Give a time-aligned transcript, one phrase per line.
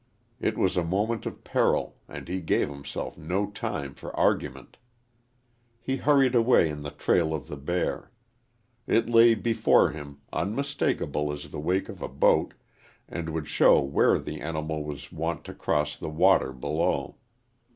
[0.39, 4.77] It was a moment of peril, and he gave himself no time for argument.
[5.79, 8.09] He hurried away in the trail of the bear.
[8.87, 12.55] It lay before him, unmistakable as the wake of a boat,
[13.07, 17.17] and would show where the animal was wont to cross the water below.